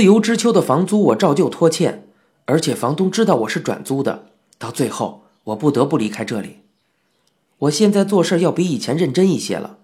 [0.00, 2.08] 自由之秋的房租我照旧拖欠，
[2.46, 4.28] 而且房东知道我是转租的。
[4.56, 6.60] 到最后，我不得不离开这里。
[7.58, 9.76] 我现在做事要比以前认真一些了，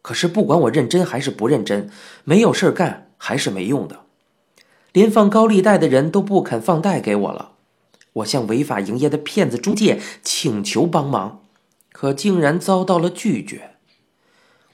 [0.00, 1.90] 可是不管我认真还是不认真，
[2.24, 4.00] 没有事干还是没用的。
[4.94, 7.52] 连放高利贷的人都不肯放贷给我了。
[8.14, 11.42] 我向违法营业的骗子中介请求帮忙，
[11.92, 13.72] 可竟然遭到了拒绝。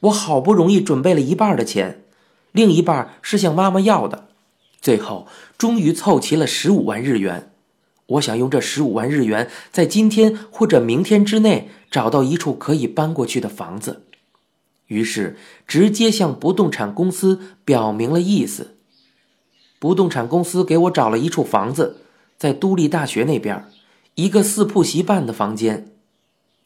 [0.03, 2.05] 我好不容易准备了一半的钱，
[2.53, 4.29] 另一半是向妈妈要的，
[4.85, 7.51] 最后终于凑齐了十五万日元。
[8.05, 14.03] 我想用这十五万日元，在今天或者明天之内找到一处可以搬过去的房子，
[14.89, 18.77] 于是直接向不动产公司表明了意思。
[19.79, 22.03] 不动产公司给我找了一处房子，
[22.37, 23.65] 在都立大学那边，
[24.17, 25.89] 一个四铺席半的房间，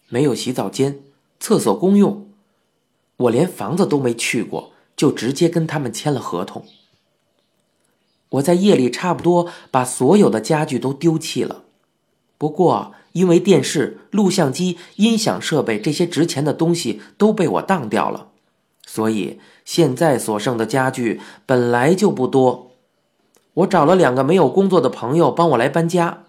[0.08, 0.98] 没有洗澡间，
[1.38, 2.28] 厕所公用。
[3.18, 6.66] 我连房子都没去过，就直接跟他们签了合同。
[8.30, 11.64] 我在夜里差不多把所有的家具都丢弃了，
[12.36, 18.28] 不过因为电视、录像机、音响设备这些值钱的东西都被我当掉了，
[18.86, 22.72] 所以现在所剩的家具本来就不多。
[23.54, 26.24] 我找了两个没有工作的朋友帮我来搬家。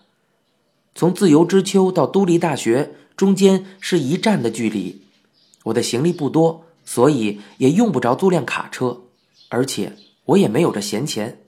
[0.96, 5.02] 从自由之丘到都立大学中间是一站的距离，
[5.66, 6.66] 我的行李不多。
[6.86, 9.02] 所以也用不着租辆卡车，
[9.50, 9.94] 而且
[10.26, 11.40] 我也没有这闲钱。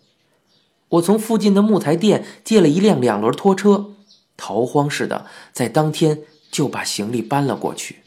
[0.92, 3.92] 我从附近的木材店借了一辆两轮拖车，
[4.36, 6.20] 逃荒似的在当天
[6.52, 7.98] 就把行李搬了过去。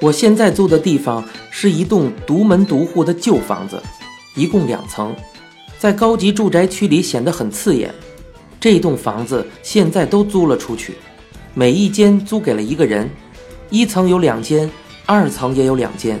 [0.00, 3.82] 我现在租的地方是一栋独门独户的旧房子，
[4.34, 5.14] 一共两层，
[5.78, 7.94] 在高级住宅区里显得很刺眼。
[8.58, 10.94] 这栋房子现在都租了出去。
[11.52, 13.10] 每一间租给了一个人，
[13.68, 14.70] 一层有两间，
[15.04, 16.18] 二层也有两间，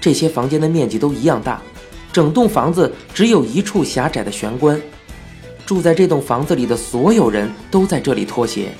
[0.00, 1.60] 这些房间的面积都一样大，
[2.12, 4.80] 整栋房子只有一处狭窄的玄关。
[5.66, 8.70] 住在这栋房子里的所有人都在这里脱鞋。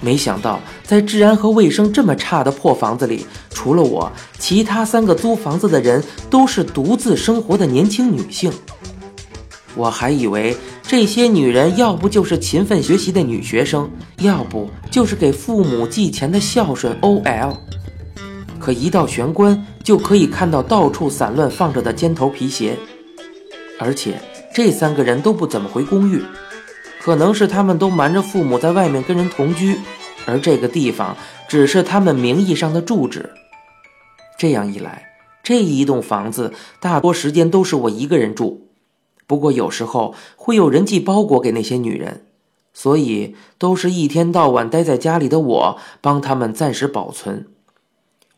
[0.00, 8.52] 没想到，在治安和卫生这么差的破房子里，除了我，其他三个租房子的人都是独自生活的年轻女性。
[9.74, 10.56] 我还以为。
[10.82, 17.56] 这些女人要不就是勤奋学习的女学生，要不就是给父母寄钱的孝顺 OL。
[18.70, 22.78] 可一到玄关，就可以看到到处散乱放着的尖头皮鞋。
[23.80, 24.22] 而且
[24.54, 26.22] 这三个人都不怎么回公寓，
[27.00, 29.76] 可能是他们都瞒着父母在外面跟人同居，
[30.24, 31.16] 而这个地方
[31.48, 33.30] 只是他们名义上的住址。
[34.38, 38.68] 这样一来，这一栋房子大多时间都是我一个人住。
[39.26, 42.24] 不过有时候会有人寄包裹给那些女人，
[42.72, 47.48] 所以都是一天到晚待在家里的我帮他们暂时保存。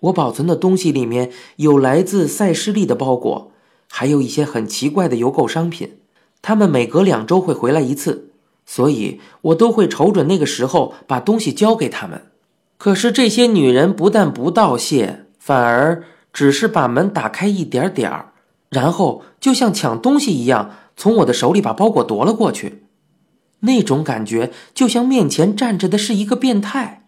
[0.02, 3.52] 我保存的东西里面有来自塞士利的包裹，
[3.88, 5.98] 还有一些很奇怪的邮购商品。
[6.40, 8.30] 他们每隔两周会回来一次，
[8.66, 12.22] 所以我都会瞅准那个时候把东西交给他们。
[12.78, 16.02] 可是这些女人不但不道谢，反而
[16.32, 18.32] 只是把门打开一点点儿，
[18.70, 20.72] 然后就像抢东西一样。
[20.96, 22.82] 从我的手里把包裹夺了过去，
[23.60, 27.01] 那种感觉就像面前站着的是一个变态。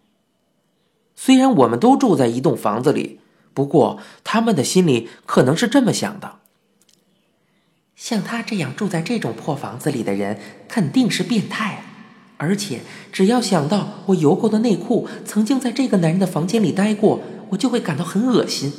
[1.15, 3.19] 虽然我们都住在一栋房子里，
[3.53, 6.39] 不过他们的心里可能是这么想的：
[7.95, 11.83] 像他这样住在这种破房子里的人，肯定是变态。
[12.37, 12.81] 而且
[13.13, 17.21] 只要想到我邮购的内裤曾经在这个男人的房间里待过，
[17.51, 18.73] 我就会感到很恶心。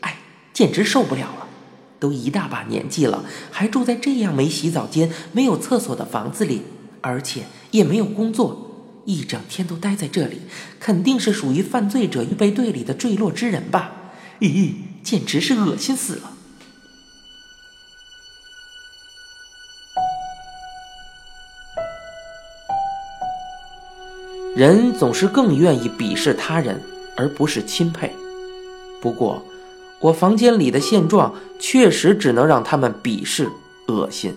[0.00, 0.16] 哎，
[0.54, 1.48] 简直受不了了。
[2.00, 6.62] 都一大把年纪了，还住在这样没洗澡间、没有厕所的房子里，
[7.02, 8.71] 而且也没有工作，
[9.04, 10.42] 一整天都待在这里，
[10.80, 13.92] 肯定是属于犯罪者预备队里的坠落之人吧？
[14.40, 16.32] 咦，简直是恶心死了！
[24.54, 26.82] 人总是更愿意鄙视他人，
[27.16, 28.14] 而不是钦佩。
[29.00, 29.42] 不过。
[30.02, 33.48] 我房间里的现状确实只能让他们鄙视、
[33.86, 34.34] 恶心，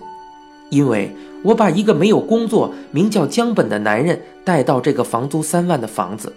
[0.70, 1.12] 因为
[1.46, 6.32] 我把一个没有工作、名叫江本的男人带到这个房租三万的房子，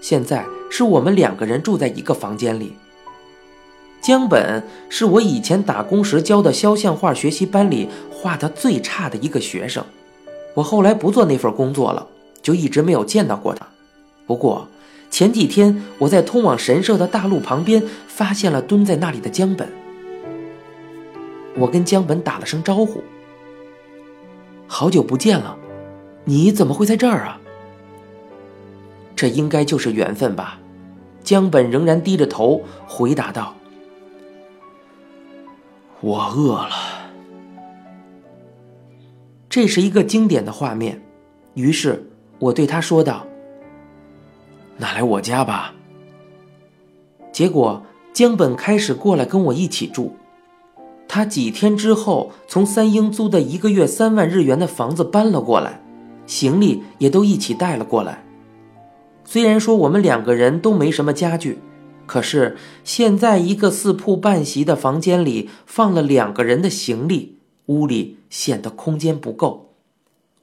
[0.00, 2.72] 现在是我们两个人住在一个房间里。
[4.00, 9.84] 江本是我以前打工时教的肖像画学习班里画的最差的一个学生，
[10.54, 12.06] 我后来不做那份工作了，
[12.40, 13.66] 就一直没有见到过他。
[14.26, 14.66] 不过。
[15.10, 19.68] 前几天，我在通往神社的大路旁边发现了蹲在那里的江本。
[21.56, 23.00] 我跟江本打了声招呼
[24.66, 25.56] ：“好久不见了，
[26.24, 27.40] 你怎么会在这儿啊？”
[29.16, 30.58] 这应该就是缘分吧。
[31.22, 33.54] 江本仍然低着头回答道
[36.02, 36.70] ：“我饿了。”
[39.48, 41.00] 这是一个经典的画面。
[41.54, 43.24] 于是我对他说道
[44.76, 45.72] ：“那来我家吧。”
[47.30, 50.16] 结果江本开始过来跟我一起住。
[51.06, 55.80] 他几天之后从三英租的一个月三万日元的房子搬了过来，
[56.26, 58.24] 行李也都一起带了过来。
[59.24, 61.58] 虽然说我们两个人都没什么家具，
[62.06, 69.72] 可是现在一个四铺半席的房间里放了两个人的行李，屋里显得空间不够。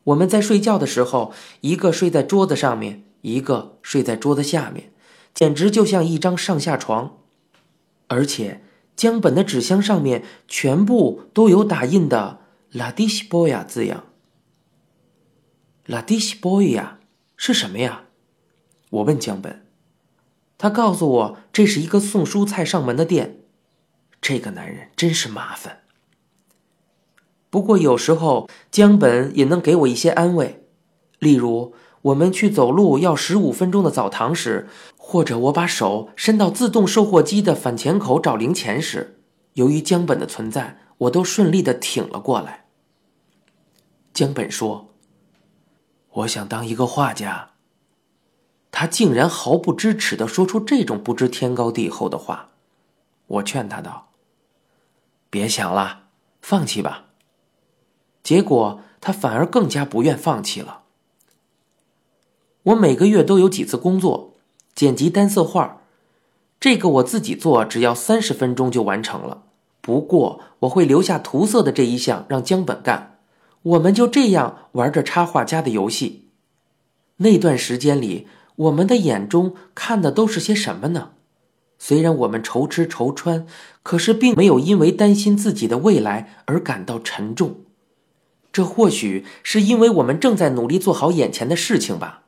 [0.06, 4.92] 我们在睡觉的时候，一个睡在桌子上面，一个睡在桌子下面，
[5.34, 7.18] 简直就像一张上下床。
[8.07, 8.62] 而且
[9.01, 14.03] 江本的纸箱上面全部都有打印的 “La d i s b o y a 字样。
[15.88, 17.00] “La d i s b o y a
[17.36, 18.03] 是什么呀？
[18.92, 19.65] 我问江本，
[20.59, 23.39] 他告诉我这是一个送蔬菜上门的店。
[24.21, 25.80] 这个男人真是麻烦。
[27.50, 30.63] 不过有时候江本也能给我一些安慰，
[31.18, 34.68] 例如我们去走路要十五分钟的澡堂时，
[34.98, 39.19] 或者我把手伸到自动售货机的反钳口找零钱时，
[39.53, 42.65] 由于江本的存在，我都顺利的挺了过来。
[44.13, 44.89] 江本说
[46.12, 47.50] ：“我想当一个画家。”
[48.71, 52.50] 他竟然毫不知耻的说出这种不知天高地厚的话，
[53.27, 54.09] 我劝他道
[55.30, 56.06] ：“别想了，
[56.42, 57.06] 放弃吧。”
[58.24, 60.81] 结果他反而更加不愿放弃了。
[62.63, 64.34] 我每个月都有几次工作，
[64.75, 65.81] 剪辑单色画，
[66.60, 69.44] 这个我自己做只要三十分钟就完成了。
[69.81, 73.18] 不过我会留下涂色的这一项让江本干，
[73.63, 76.28] 我们就这样玩着插画家的游戏。
[77.18, 78.28] 那段时间里。
[78.58, 81.12] 我们的眼中看的都是些什么呢？
[81.80, 83.48] 虽然我们愁吃愁穿，
[83.81, 87.62] 可是并没有因为担心自己的未来而感到沉重。
[88.52, 92.24] 这或许是因为我们正在努力做好眼前的事情吧。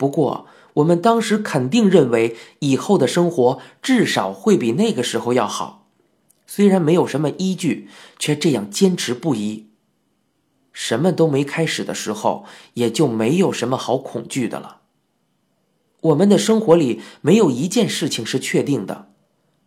[0.00, 5.86] 不过，我们当时肯定认为以后的生活至少会比那个时候要好。
[6.46, 9.66] 虽然没有什么依据，却这样坚持不移。
[10.72, 14.78] 什么都没开始的时候，也就没有什么好恐惧的了。
[16.00, 19.10] 我们的生活里没有一件事情是确定的，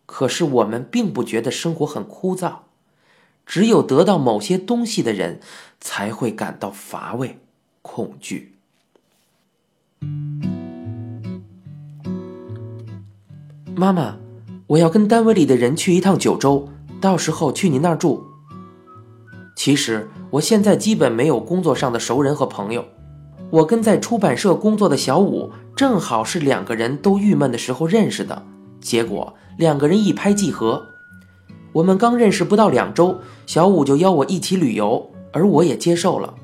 [0.04, 2.56] 可是我们并不觉得生活很枯燥。
[3.46, 5.38] 只有得到某些东西的人，
[5.80, 7.38] 才会感到乏味、
[7.82, 8.53] 恐惧。
[13.76, 14.16] 妈妈，
[14.68, 16.68] 我要跟单位里的人去一趟九州，
[17.00, 18.24] 到时候去你那儿住。
[19.56, 22.84] 其实我现在基本没有工作上的熟人和朋友。
[23.50, 28.42] 我跟在出版社工作的小五，正好是两个人都郁闷的时候认识的。
[28.80, 30.86] 结果两个人一拍即合。
[31.72, 36.34] 我们刚认识不到两周，小五就邀我一起旅游，而我也接受了。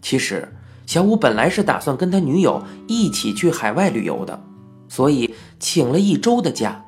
[0.00, 0.48] 其实
[0.88, 4.42] 小五本来是打算跟他女友一起去海外旅游的，
[4.88, 6.82] 所以请了一周的假。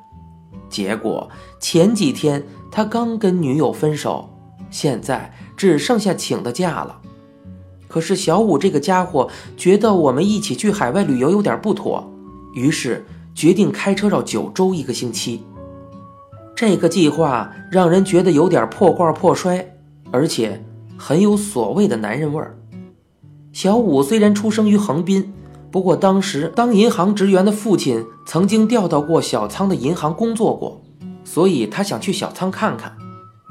[0.71, 4.27] 结果前几天他刚跟女友分手，
[4.71, 6.99] 现在只剩下请的假了。
[7.87, 12.11] 可是小五这个家伙觉得我们一起去海外旅游有点不妥，
[12.55, 15.43] 于是决定开车绕九州一个星期。
[16.55, 19.63] 这个计划让人觉得有点破罐破摔，
[20.11, 20.65] 而且
[20.97, 22.57] 很有所谓的男人味儿。
[23.53, 25.33] 小五虽然出生于横滨，
[25.71, 30.81] 不过当时当银行职员的父亲曾经调到过小仓的银行工作过，
[31.25, 32.95] 所以他想去小仓看看，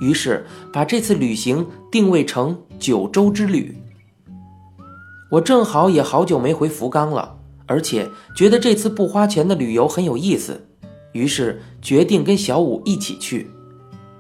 [0.01, 3.77] 于是把这次旅行定位成九州之旅。
[5.33, 10.67] 我正好也好久没回福冈了，而且觉得这次不花钱的旅游很有意思，
[11.13, 13.51] 于是决定跟小五一起去。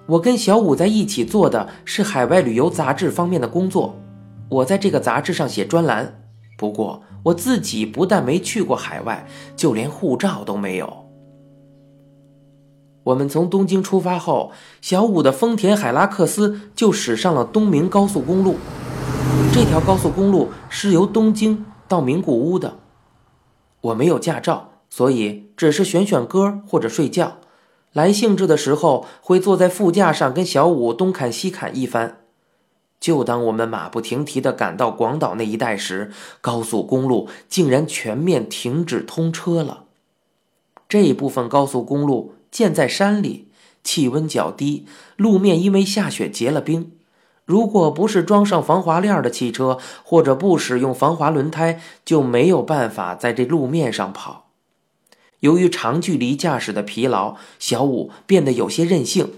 [0.06, 4.00] 我跟小五在一起做的是海外旅游杂志方面的工作，
[4.50, 6.16] 我在这个杂志上写专栏。
[6.59, 9.26] 不过我自己不但没去过海外，
[9.57, 11.07] 就连护照都没有。
[13.04, 14.52] 我们从东京出发后，
[14.83, 18.57] 小五的丰田海拉克斯就驶上了东名高速公路。
[19.54, 22.76] 这条高速公路是由东京到名古屋的。
[23.80, 27.38] 我没有驾照，所以只是选选歌或者睡觉。
[27.95, 32.20] 来兴致的时候，会坐在副驾上跟小五东砍西砍一番。
[33.00, 39.85] 就当我们马不停蹄地赶到广岛那一带时，高速公路竟然全面停止通车了。
[40.87, 43.49] 这一部分高速公路建在山里，
[43.83, 44.85] 气温较低，
[45.16, 46.92] 路面因为下雪结了冰。
[47.47, 54.50] 如果不是装上防滑链的汽车，或者不使用防滑轮胎，就没有办法在这路面上跑。
[55.40, 59.33] 由于长距离驾驶的疲劳，小五变得有些任性。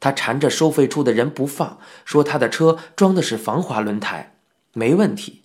[0.00, 4.34] 他缠着收费处的人不放，说他的车装的是防滑轮胎，
[4.72, 5.42] 没问题。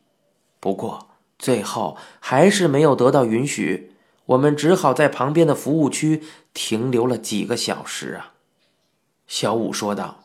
[0.60, 3.94] 不过最后还是没有得到允许，
[4.26, 8.34] 我们只好在旁边的服务区停留了几个小时啊。
[9.28, 10.20] 小五说道。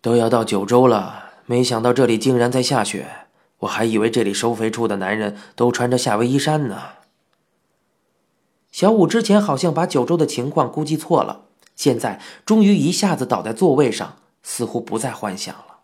[0.00, 3.06] 都要到九州了，没想到这里竟然在下雪。
[3.60, 6.78] 我还以为这里收费处的男人都穿着夏威夷衫呢。
[8.70, 11.43] 小五之前好像把九州的情况估计错了，
[11.76, 15.80] 现在终于一下子倒在座位上，似乎不再幻想了。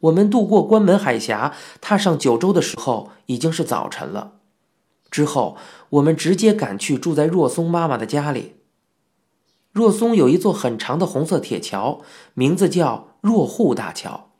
[0.00, 4.34] 我们渡过关门海峡，踏上九州的时候已经是早晨了。
[5.10, 5.56] 之后，
[5.90, 8.54] 我们直接赶去住在若松妈妈的家里。
[9.72, 12.00] 若松有一座很长的红色铁桥，
[12.34, 14.30] 名字叫若户大桥。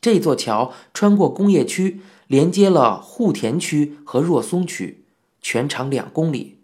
[0.00, 5.06] 这座桥穿过工业区，连接了户田区和若松区，
[5.40, 6.63] 全长两公里。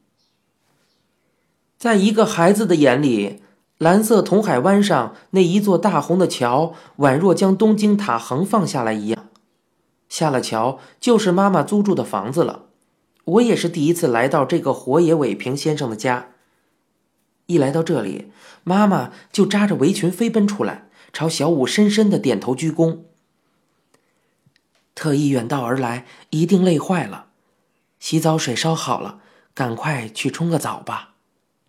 [1.80, 3.42] 在一个孩子的眼里，
[3.78, 9.30] 蓝色铜海湾上那一座大红的桥，宛若将东京塔横放下来一样。
[10.06, 12.66] 下了桥就是妈妈租住的房子了。
[13.24, 16.32] 我也是第一次来到这个火野伟平先生的家。
[17.46, 18.30] 一来到这里，
[18.62, 22.98] 妈妈就扎着围裙飞奔出来，朝小五深深的点头鞠躬。
[24.94, 27.28] 特意远道而来，一定累坏了。
[27.98, 29.20] 洗澡水烧好了，
[29.54, 31.09] 赶快去冲个澡吧。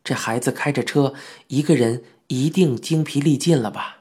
[0.03, 1.13] 这孩子开着车，
[1.47, 3.97] 一个人一定精疲力尽了吧？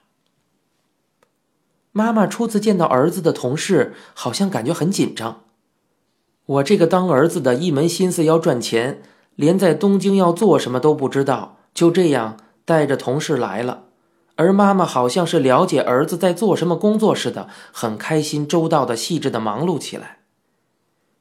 [1.92, 5.42] 妈妈初次见到儿子的同事，好像感觉很紧张。
[6.46, 9.02] 我这个当儿子的一门心思要赚钱，
[9.34, 11.58] 连在东京要做什么都不知道。
[11.74, 13.84] 就这样带着同事来了，
[14.34, 20.18] 而妈妈好像是了解儿子在做什么工作似的，很开心、周到的、细致的忙碌起来。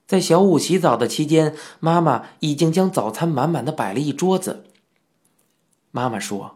[0.08, 4.64] 在小五洗澡的期间，妈妈已经将早餐满满的摆了一桌子。
[5.92, 6.56] 妈妈说：“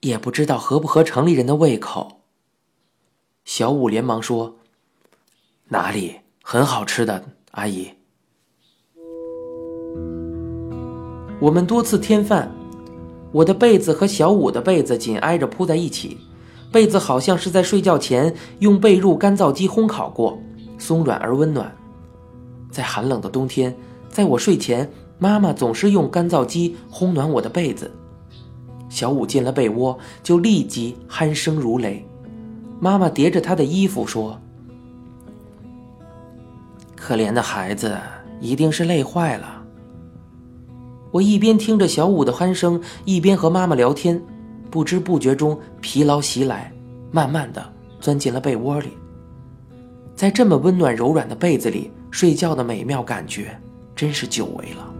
[0.00, 2.22] 也不知道合不合城里人的胃口。”
[3.44, 4.56] 小五连忙说
[5.68, 7.90] ：“哪里很好吃的，阿姨。”
[11.38, 12.50] 我们多次添饭，
[13.30, 16.16] 我的被子和小五的被子紧挨着铺在一起，
[16.72, 20.38] 被子好像是在睡觉前用被褥干燥机烘烤过，
[20.78, 21.76] 松软而温暖。
[22.70, 23.76] 在寒冷的冬天，
[24.08, 27.90] 在我睡前，妈妈总是用干燥机烘暖我的被子。
[28.88, 32.06] 小五进了被窝就立即鼾声如雷，
[32.78, 34.40] 妈妈叠着他的衣服说
[36.94, 37.96] ：“可怜的孩子，
[38.40, 39.62] 一定是累坏了。”
[41.10, 44.22] 我一边听着小五的鼾声，一边和妈妈聊天，
[44.70, 46.72] 不知不觉中疲劳袭来，
[47.10, 48.90] 慢慢的钻进了被窝里。
[50.14, 53.58] 在这么温暖柔软的被子里睡觉的美妙感觉，
[53.94, 54.92] 真是久违了。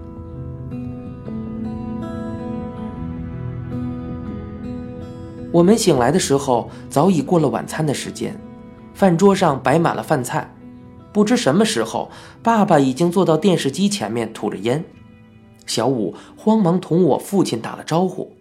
[5.56, 8.38] 我们醒来的时候，早已过了晚餐的时间，
[8.92, 10.54] 饭桌上摆满了饭菜。
[11.14, 12.10] 不知什么时候，
[12.42, 14.84] 爸爸已经坐到电视机前面吐着烟。
[15.64, 18.36] 小五慌忙同我父亲打了招呼：“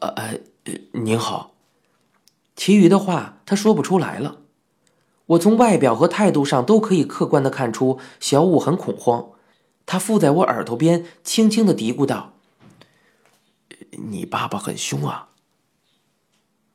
[0.00, 0.38] 呃呃，
[0.92, 1.54] 您好。”
[2.54, 4.40] 其余的话他说不出来了。
[5.28, 9.30] 我从外表和态度上都可以客观的看出，小五很恐慌。
[9.86, 12.34] 他附在我耳朵边，轻轻的嘀咕道
[14.10, 15.28] ：“你爸爸很凶啊。”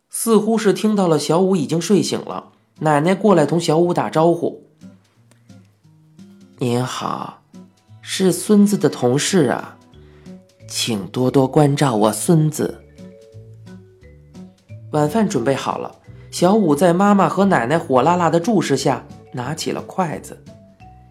[0.10, 4.64] 似乎是听到了小五已经睡醒了，奶奶过来同小五打招呼
[6.60, 7.40] ：“您好。”
[8.04, 9.78] 是孙子的同事啊，
[10.68, 12.84] 请多多关照我孙子。
[14.92, 15.96] 晚饭准备好了，
[16.32, 20.44] 小五在妈妈和奶奶火辣辣的注视下拿起了筷子。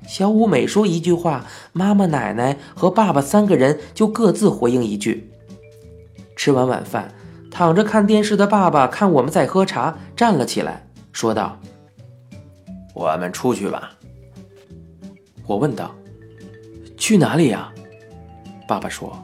[0.06, 5.29] 小五每说一句话，妈妈、奶奶和爸爸三个人就各自回应一句。
[6.40, 7.12] 吃完晚饭，
[7.50, 11.60] 躺着看电视的爸爸看我们在喝茶，站了起来，说道
[12.96, 13.92] ：“我们出去吧。”
[15.46, 15.94] 我问道。
[16.96, 17.70] 去哪里呀？
[18.66, 19.22] 爸爸说：“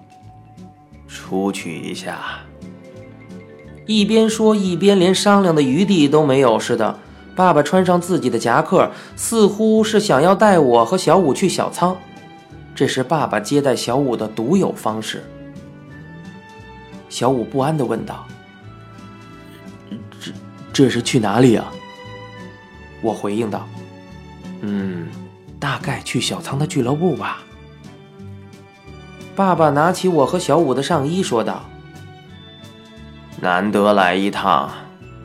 [1.08, 2.18] 出去一下。”
[3.86, 6.98] 一边说一边连商量的余地都没有似的。
[7.34, 11.96] 爸爸穿上自己的夹克，似乎是想要带我和小五去小仓。
[12.74, 15.24] 这是爸爸接待小五的独有方式。
[17.08, 18.26] 小五不安地问道
[20.20, 20.32] ：“这
[20.72, 21.72] 这是去哪里啊？”
[23.02, 23.66] 我回应道
[24.62, 25.08] ：“嗯，
[25.60, 27.42] 大概去小仓的俱乐部吧。”
[29.36, 31.64] 爸爸拿起我和小五的上衣，说道
[33.40, 34.70] ：“难得来一趟，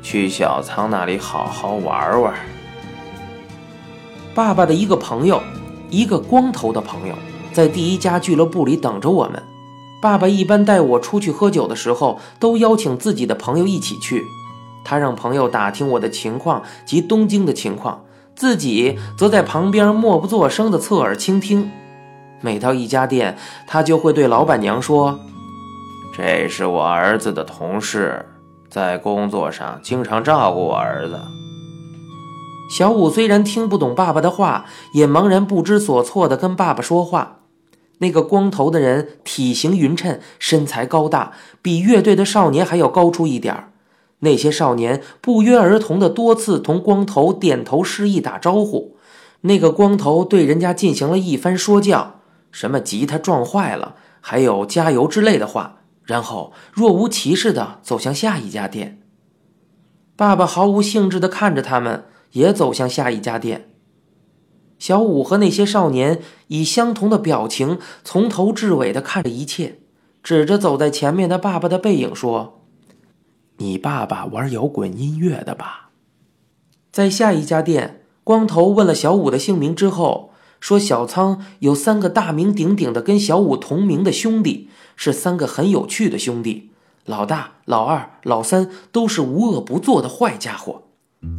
[0.01, 2.35] 去小仓那里好好玩玩。
[4.35, 5.41] 爸爸的一个朋友，
[5.89, 7.15] 一个光头的朋友，
[7.53, 9.41] 在第一家俱乐部里等着我们。
[10.01, 14.25] 爸爸一般带我出去喝酒的时候，都邀请自己的朋友一起去。
[14.83, 18.03] 他让朋友打听我的情况及东京的情况，
[18.35, 21.69] 自己则在旁边默不作声地侧耳倾听。
[22.41, 25.19] 每到一家店，他就会对老板娘说
[26.17, 28.25] ：“这是我儿子的同事，
[28.67, 31.19] 在工作上经常照顾我儿子。”
[32.75, 37.40] 小五虽然听不懂爸爸的话，也茫然不知所措地跟爸爸说话。
[38.01, 43.71] 那个光头的人体型匀称，身材高大，比乐队的少年还要高出一点。
[44.19, 48.97] 那些少年不约而同的多次同光头点头示意打招呼。
[49.41, 52.21] 那个光头对人家进行了一番说教。
[52.51, 58.99] 什么吉他撞坏了，还有加油之类的话，然后若无其事的走向下一家店。
[60.15, 63.70] 爸爸毫无兴致的看着他们，也走向下一家店。
[64.81, 69.77] 小五和那些少年以相同的表情，从头至尾地看着一切，
[70.23, 72.63] 指着走在前面的爸爸的背影说
[73.57, 75.91] ：“你爸爸玩摇滚音乐的吧？”
[76.91, 80.31] 在下一家店，光头问了小五的姓名之后。
[80.59, 86.69] 说小仓有三个大名鼎鼎的跟小五同名的兄弟，是三个很有趣的兄弟。
[87.05, 90.83] 老大、老二、老三都是无恶不作的坏家伙。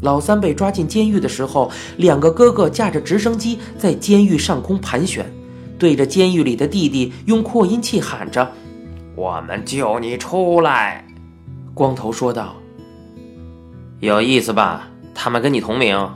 [0.01, 5.33] 老三被抓进监狱的时候，两个哥哥驾着直升机在监狱上空盘旋，
[5.79, 8.53] 对着监狱里的弟弟用扩音器喊着
[9.15, 11.05] ：“我们救你出来！”
[11.75, 12.57] 光头说道
[14.01, 14.89] ：“有意思吧？
[15.15, 16.11] 他们跟你同名。”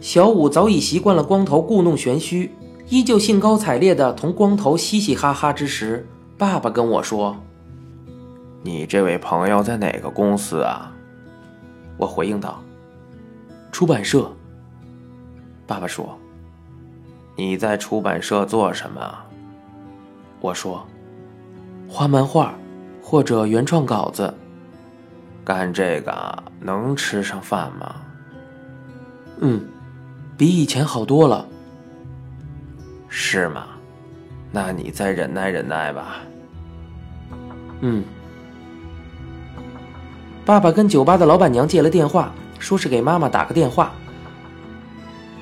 [0.00, 2.52] 小五早已习惯了光头故弄玄虚，
[2.88, 6.06] 依旧兴高采烈地同光头嘻嘻哈哈之时，
[6.36, 7.36] 爸爸跟我说
[8.62, 10.92] ：“你这位朋友在哪个公司啊？”
[11.96, 12.62] 我回应道
[13.72, 14.30] ：“出版社。”
[15.66, 16.18] 爸爸说
[17.36, 19.18] ：“你在出版社做什么？”
[20.40, 20.86] 我说
[21.88, 22.54] ：“画漫画，
[23.02, 24.32] 或者原创稿子。”
[25.44, 27.94] 干这个能吃上饭吗？
[29.40, 29.64] 嗯。
[30.36, 31.46] 比以前好多了，
[33.08, 33.66] 是吗？
[34.50, 36.16] 那你再忍耐忍耐吧。
[37.80, 38.04] 嗯。
[40.44, 43.92] 爸爸跟酒吧的老板娘借了电话，说是给妈妈打个电话。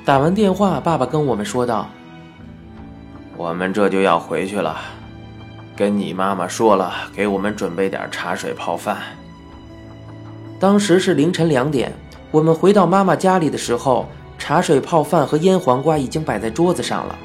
[0.05, 1.89] 打完电话，爸爸跟我们说道
[3.37, 4.77] ：“我们这就要回去了，
[5.77, 8.99] 跟你妈妈说了，给我们准备点茶水泡饭。”
[10.61, 11.93] 当时是凌晨两点，
[12.31, 14.07] 我们回到妈妈家里的时候。
[14.39, 17.17] 茶水泡饭和腌黄瓜已经摆在桌子上了，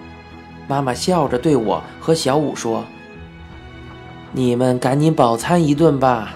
[0.67, 2.85] 妈妈笑着对我和小五说
[4.31, 6.35] ：“你们赶紧饱餐一顿吧。”